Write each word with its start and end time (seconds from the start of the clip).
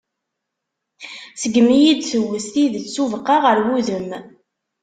Segmi 1.41 1.73
iyi-d-tewwet 1.77 2.45
tidet 2.53 2.87
s 2.93 2.95
ubeqqa 3.03 3.37
ɣer 3.43 3.57
wudem. 3.65 4.09